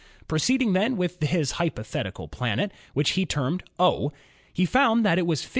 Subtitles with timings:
[0.27, 4.11] Proceeding then with his hypothetical planet, which he termed "O,"
[4.51, 5.49] he found that it was 51.